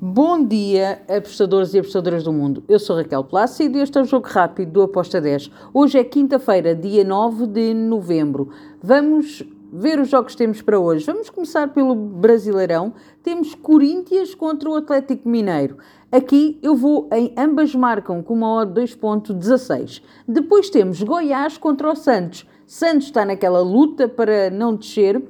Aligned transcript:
Bom 0.00 0.44
dia, 0.44 1.02
apostadores 1.08 1.74
e 1.74 1.78
apostadoras 1.80 2.22
do 2.22 2.32
mundo. 2.32 2.62
Eu 2.68 2.78
sou 2.78 2.94
Raquel 2.94 3.24
Plácido 3.24 3.78
e 3.78 3.80
este 3.80 3.98
é 3.98 4.02
o 4.02 4.04
Jogo 4.04 4.28
Rápido 4.28 4.70
do 4.70 4.82
Aposta 4.82 5.20
10. 5.20 5.50
Hoje 5.74 5.98
é 5.98 6.04
quinta-feira, 6.04 6.72
dia 6.72 7.02
9 7.02 7.48
de 7.48 7.74
novembro. 7.74 8.48
Vamos 8.80 9.42
ver 9.72 9.98
os 9.98 10.08
jogos 10.08 10.34
que 10.34 10.38
temos 10.38 10.62
para 10.62 10.78
hoje. 10.78 11.04
Vamos 11.04 11.28
começar 11.30 11.74
pelo 11.74 11.96
Brasileirão. 11.96 12.94
Temos 13.24 13.56
Corinthians 13.56 14.36
contra 14.36 14.70
o 14.70 14.76
Atlético 14.76 15.28
Mineiro. 15.28 15.78
Aqui 16.12 16.60
eu 16.62 16.76
vou 16.76 17.08
em 17.12 17.34
ambas 17.36 17.74
marcam 17.74 18.22
com 18.22 18.34
uma 18.34 18.54
odd 18.54 18.80
2.16. 18.80 20.00
Depois 20.28 20.70
temos 20.70 21.02
Goiás 21.02 21.58
contra 21.58 21.90
o 21.90 21.96
Santos. 21.96 22.46
Santos 22.68 23.06
está 23.06 23.24
naquela 23.24 23.62
luta 23.62 24.08
para 24.08 24.48
não 24.48 24.76
descer 24.76 25.20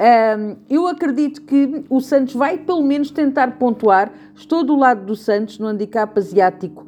um, 0.00 0.56
eu 0.70 0.86
acredito 0.86 1.42
que 1.42 1.84
o 1.90 2.00
Santos 2.00 2.34
vai 2.34 2.58
pelo 2.58 2.82
menos 2.82 3.10
tentar 3.10 3.58
pontuar. 3.58 4.12
Estou 4.34 4.62
do 4.62 4.76
lado 4.76 5.04
do 5.04 5.16
Santos 5.16 5.58
no 5.58 5.66
handicap 5.66 6.16
asiático 6.16 6.86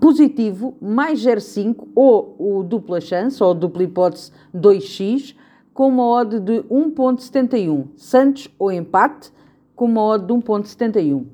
positivo, 0.00 0.76
mais 0.80 1.20
0,5 1.24 1.88
ou 1.94 2.36
o 2.38 2.62
dupla 2.62 3.00
chance, 3.00 3.42
ou 3.42 3.54
dupla 3.54 3.82
hipótese 3.82 4.32
2x, 4.54 5.34
com 5.72 5.88
uma 5.88 6.06
odd 6.06 6.40
de 6.40 6.62
1.71. 6.62 7.86
Santos 7.96 8.48
ou 8.58 8.70
empate, 8.70 9.32
com 9.74 9.86
uma 9.86 10.02
odd 10.02 10.26
de 10.26 10.32
1.71. 10.32 11.24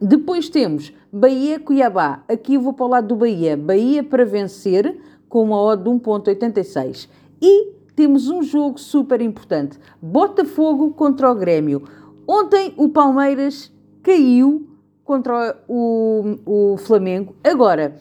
Depois 0.00 0.48
temos 0.48 0.92
Bahia-Cuiabá. 1.12 2.24
Aqui 2.28 2.58
vou 2.58 2.72
para 2.72 2.86
o 2.86 2.88
lado 2.88 3.08
do 3.08 3.16
Bahia. 3.16 3.56
Bahia 3.56 4.02
para 4.02 4.24
vencer, 4.24 4.98
com 5.28 5.42
uma 5.42 5.60
odd 5.60 5.84
de 5.84 5.90
1.86. 5.90 7.08
E 7.40 7.81
temos 7.94 8.28
um 8.28 8.42
jogo 8.42 8.78
super 8.78 9.20
importante: 9.20 9.78
Botafogo 10.00 10.92
contra 10.92 11.30
o 11.30 11.34
Grêmio. 11.34 11.82
Ontem 12.26 12.72
o 12.76 12.88
Palmeiras 12.88 13.72
caiu 14.02 14.68
contra 15.04 15.56
o, 15.68 16.38
o 16.46 16.76
Flamengo. 16.78 17.34
Agora, 17.42 17.96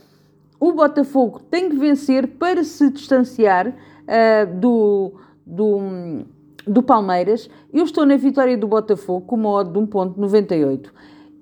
o 0.59 0.71
Botafogo 0.71 1.39
tem 1.49 1.69
que 1.69 1.75
vencer 1.75 2.27
para 2.27 2.63
se 2.63 2.89
distanciar 2.91 3.67
uh, 3.67 4.59
do, 4.59 5.13
do, 5.45 6.25
do 6.67 6.83
Palmeiras. 6.83 7.49
Eu 7.73 7.83
estou 7.83 8.05
na 8.05 8.15
vitória 8.15 8.57
do 8.57 8.67
Botafogo 8.67 9.25
com 9.25 9.35
uma 9.35 9.49
odd 9.49 9.71
de 9.71 9.79
1.98. 9.79 10.91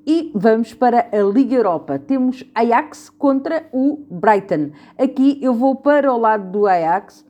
E 0.07 0.31
vamos 0.33 0.73
para 0.73 1.07
a 1.11 1.21
Liga 1.21 1.55
Europa. 1.55 1.99
Temos 1.99 2.43
Ajax 2.55 3.09
contra 3.09 3.67
o 3.71 4.05
Brighton. 4.09 4.71
Aqui 4.97 5.37
eu 5.41 5.53
vou 5.53 5.75
para 5.75 6.11
o 6.11 6.17
lado 6.17 6.51
do 6.51 6.65
Ajax 6.65 7.28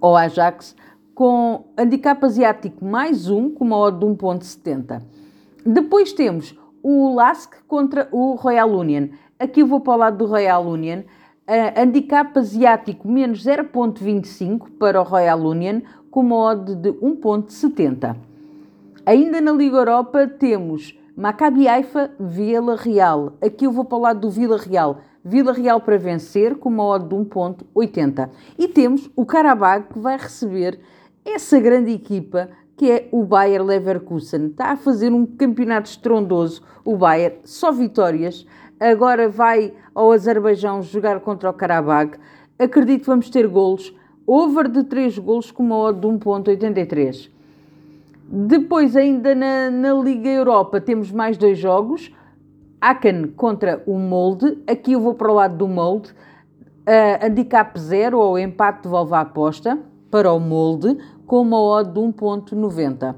ou 0.00 0.16
Ajax, 0.16 0.74
com 1.14 1.66
handicap 1.76 2.24
asiático 2.24 2.84
mais 2.84 3.28
um, 3.28 3.50
com 3.50 3.64
uma 3.64 3.76
odd 3.76 3.98
de 3.98 4.06
1.70. 4.06 5.02
Depois 5.64 6.12
temos 6.12 6.58
o 6.82 7.14
LASK 7.14 7.62
contra 7.68 8.08
o 8.10 8.34
Royal 8.34 8.70
Union. 8.70 9.08
Aqui 9.38 9.60
eu 9.60 9.66
vou 9.66 9.80
para 9.80 9.92
o 9.92 9.96
lado 9.96 10.18
do 10.18 10.26
Royal 10.26 10.66
Union. 10.66 11.00
Uh, 11.48 11.80
handicap 11.80 12.38
asiático 12.38 13.08
menos 13.08 13.44
0.25 13.44 14.70
para 14.78 15.00
o 15.00 15.04
Royal 15.04 15.40
Union, 15.40 15.80
com 16.10 16.20
uma 16.20 16.36
odd 16.36 16.74
de 16.76 16.92
1.70. 16.92 18.16
Ainda 19.04 19.40
na 19.40 19.52
Liga 19.52 19.76
Europa 19.76 20.26
temos 20.26 20.96
Maccabi 21.16 21.68
Haifa, 21.68 22.10
Vila 22.18 22.76
Real. 22.76 23.34
Aqui 23.42 23.66
eu 23.66 23.72
vou 23.72 23.84
para 23.84 23.98
o 23.98 24.00
lado 24.00 24.20
do 24.20 24.30
Vila 24.30 24.56
Real. 24.56 24.98
Vila 25.24 25.52
Real 25.52 25.80
para 25.80 25.96
vencer 25.96 26.56
com 26.56 26.68
uma 26.68 26.84
odd 26.84 27.08
de 27.08 27.14
1.80. 27.14 28.28
E 28.58 28.66
temos 28.66 29.08
o 29.14 29.24
Karabag 29.24 29.86
que 29.92 29.98
vai 29.98 30.16
receber 30.16 30.80
essa 31.24 31.60
grande 31.60 31.92
equipa 31.92 32.48
que 32.76 32.90
é 32.90 33.08
o 33.12 33.24
Bayer 33.24 33.62
Leverkusen. 33.62 34.46
Está 34.46 34.72
a 34.72 34.76
fazer 34.76 35.12
um 35.12 35.24
campeonato 35.24 35.88
estrondoso, 35.88 36.62
o 36.84 36.96
Bayer, 36.96 37.38
só 37.44 37.70
vitórias. 37.70 38.44
Agora 38.80 39.28
vai 39.28 39.72
ao 39.94 40.10
Azerbaijão 40.10 40.82
jogar 40.82 41.20
contra 41.20 41.48
o 41.48 41.52
Karabag. 41.52 42.18
Acredito 42.58 43.02
que 43.02 43.06
vamos 43.06 43.30
ter 43.30 43.46
golos. 43.46 43.94
Over 44.26 44.68
de 44.68 44.82
3 44.84 45.18
golos 45.18 45.52
com 45.52 45.62
uma 45.62 45.76
odd 45.76 46.00
de 46.00 46.06
1.83. 46.06 47.30
Depois, 48.24 48.96
ainda 48.96 49.34
na, 49.34 49.70
na 49.70 49.94
Liga 49.94 50.28
Europa, 50.28 50.80
temos 50.80 51.12
mais 51.12 51.36
dois 51.36 51.58
jogos. 51.58 52.10
Aachen 52.82 53.28
contra 53.36 53.80
o 53.86 53.96
Molde. 53.96 54.60
Aqui 54.66 54.94
eu 54.94 55.00
vou 55.00 55.14
para 55.14 55.30
o 55.30 55.34
lado 55.34 55.56
do 55.56 55.68
Molde. 55.68 56.10
Uh, 56.10 57.24
handicap 57.24 57.78
0 57.78 58.18
ou 58.18 58.36
empate 58.36 58.82
devolve 58.82 59.14
a 59.14 59.20
aposta 59.20 59.78
para 60.10 60.32
o 60.32 60.40
Molde 60.40 60.98
com 61.24 61.42
uma 61.42 61.60
odd 61.60 61.92
de 61.92 62.00
1.90. 62.00 63.14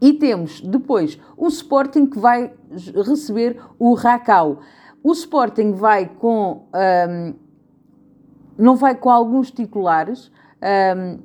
E 0.00 0.14
temos 0.14 0.62
depois 0.62 1.20
o 1.36 1.48
Sporting 1.48 2.06
que 2.06 2.18
vai 2.18 2.50
receber 3.06 3.60
o 3.78 3.92
Racau. 3.92 4.60
O 5.04 5.12
Sporting 5.12 5.72
vai 5.72 6.06
com. 6.06 6.66
Um, 6.74 7.34
não 8.56 8.74
vai 8.76 8.94
com 8.94 9.10
alguns 9.10 9.50
titulares 9.50 10.30
um, 10.96 11.18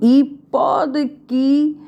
e 0.00 0.24
pode 0.50 0.98
aqui 0.98 1.80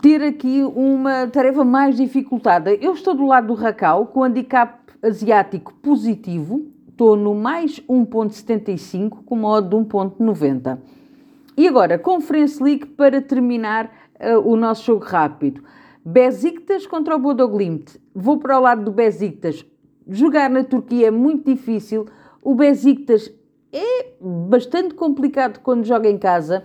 ter 0.00 0.22
aqui 0.22 0.62
uma 0.62 1.26
tarefa 1.26 1.64
mais 1.64 1.96
dificultada. 1.96 2.74
Eu 2.74 2.94
estou 2.94 3.14
do 3.14 3.26
lado 3.26 3.48
do 3.48 3.54
Racau, 3.54 4.06
com 4.06 4.22
handicap 4.22 4.78
asiático 5.02 5.74
positivo, 5.74 6.66
estou 6.88 7.16
no 7.16 7.34
mais 7.34 7.80
1.75, 7.80 9.24
com 9.24 9.36
modo 9.36 9.68
de 9.68 9.88
1.90. 9.88 10.78
E 11.56 11.66
agora, 11.66 11.98
Conference 11.98 12.62
League 12.62 12.86
para 12.86 13.20
terminar 13.20 13.86
uh, 14.20 14.38
o 14.46 14.56
nosso 14.56 14.84
jogo 14.84 15.04
rápido. 15.04 15.62
Besiktas 16.04 16.86
contra 16.86 17.16
o 17.16 17.18
Bodo 17.18 17.48
Glimt. 17.48 17.98
Vou 18.14 18.38
para 18.38 18.58
o 18.58 18.62
lado 18.62 18.84
do 18.84 18.92
Besiktas. 18.92 19.64
Jogar 20.08 20.48
na 20.50 20.62
Turquia 20.62 21.08
é 21.08 21.10
muito 21.10 21.50
difícil. 21.50 22.06
O 22.42 22.54
Besiktas 22.54 23.32
é 23.72 24.12
bastante 24.20 24.94
complicado 24.94 25.60
quando 25.60 25.84
joga 25.84 26.08
em 26.08 26.18
casa. 26.18 26.64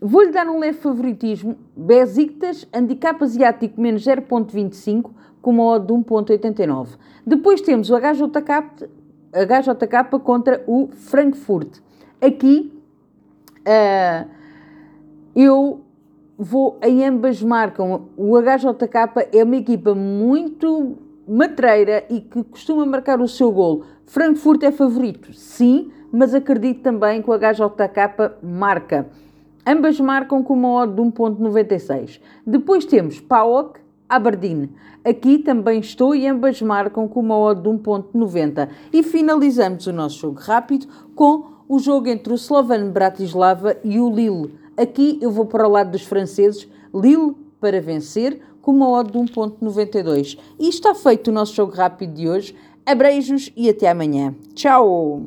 Vou-lhe 0.00 0.30
dar 0.30 0.46
um 0.48 0.60
leve 0.60 0.78
favoritismo. 0.78 1.56
Besiktas, 1.76 2.66
handicap 2.72 3.22
asiático 3.22 3.80
menos 3.80 4.04
0.25, 4.04 5.10
com 5.42 5.50
uma 5.50 5.64
odd 5.64 5.86
de 5.86 5.92
1.89. 5.92 6.90
Depois 7.26 7.60
temos 7.60 7.90
o 7.90 7.96
HJK, 7.96 8.88
HJK 9.32 10.20
contra 10.22 10.62
o 10.66 10.88
Frankfurt. 10.92 11.80
Aqui 12.20 12.72
uh, 13.60 14.28
eu 15.34 15.80
vou 16.38 16.78
em 16.80 17.04
ambas 17.04 17.42
marcam. 17.42 18.08
O 18.16 18.40
HJK 18.40 19.36
é 19.36 19.42
uma 19.42 19.56
equipa 19.56 19.94
muito 19.96 20.96
matreira 21.26 22.04
e 22.08 22.20
que 22.20 22.44
costuma 22.44 22.86
marcar 22.86 23.20
o 23.20 23.26
seu 23.26 23.50
golo. 23.50 23.84
Frankfurt 24.06 24.62
é 24.62 24.70
favorito, 24.70 25.32
sim, 25.34 25.90
mas 26.10 26.34
acredito 26.34 26.82
também 26.82 27.20
que 27.20 27.28
o 27.28 27.34
HJK 27.36 28.38
marca. 28.42 29.08
Ambas 29.70 30.00
marcam 30.00 30.42
com 30.42 30.54
uma 30.54 30.70
odd 30.82 30.94
de 30.94 31.02
1.96. 31.02 32.22
Depois 32.46 32.86
temos 32.86 33.20
PAOK 33.20 33.78
Aberdeen. 34.08 34.70
Aqui 35.04 35.36
também 35.40 35.78
estou 35.80 36.14
e 36.14 36.26
ambas 36.26 36.62
marcam 36.62 37.06
com 37.06 37.20
uma 37.20 37.36
odd 37.36 37.60
de 37.60 37.68
1.90. 37.68 38.66
E 38.90 39.02
finalizamos 39.02 39.86
o 39.86 39.92
nosso 39.92 40.20
jogo 40.20 40.40
rápido 40.40 40.86
com 41.14 41.44
o 41.68 41.78
jogo 41.78 42.08
entre 42.08 42.32
o 42.32 42.36
Slovan 42.36 42.88
Bratislava 42.90 43.76
e 43.84 44.00
o 44.00 44.08
Lille. 44.08 44.54
Aqui 44.74 45.18
eu 45.20 45.30
vou 45.30 45.44
para 45.44 45.68
o 45.68 45.70
lado 45.70 45.90
dos 45.90 46.02
franceses. 46.02 46.66
Lille 46.94 47.36
para 47.60 47.78
vencer 47.78 48.40
com 48.62 48.72
uma 48.72 48.88
odd 48.88 49.12
de 49.12 49.18
1.92. 49.18 50.38
E 50.58 50.70
está 50.70 50.94
feito 50.94 51.28
o 51.28 51.32
nosso 51.32 51.54
jogo 51.54 51.74
rápido 51.74 52.14
de 52.14 52.26
hoje. 52.26 52.56
Abreijos 52.86 53.52
e 53.54 53.68
até 53.68 53.90
amanhã. 53.90 54.34
Tchau! 54.54 55.16